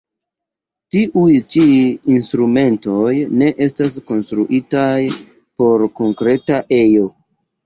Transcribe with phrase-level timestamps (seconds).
[0.93, 1.65] Tiuj ĉi
[2.13, 3.11] instrumentoj
[3.43, 4.95] ne estas konstruitaj
[5.63, 7.07] por konkreta ejo.